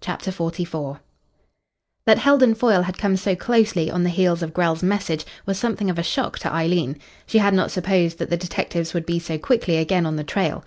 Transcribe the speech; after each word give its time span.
CHAPTER 0.00 0.32
XLIV 0.32 0.98
That 2.06 2.18
Heldon 2.18 2.56
Foyle 2.56 2.82
had 2.82 2.98
come 2.98 3.16
so 3.16 3.36
closely 3.36 3.88
on 3.88 4.02
the 4.02 4.10
heels 4.10 4.42
of 4.42 4.52
Grell's 4.52 4.82
message 4.82 5.24
was 5.46 5.60
something 5.60 5.88
of 5.88 5.96
a 5.96 6.02
shock 6.02 6.40
to 6.40 6.52
Eileen. 6.52 6.98
She 7.28 7.38
had 7.38 7.54
not 7.54 7.70
supposed 7.70 8.18
that 8.18 8.28
the 8.28 8.36
detectives 8.36 8.94
would 8.94 9.06
be 9.06 9.20
so 9.20 9.38
quickly 9.38 9.76
again 9.76 10.04
on 10.04 10.16
the 10.16 10.24
trail. 10.24 10.64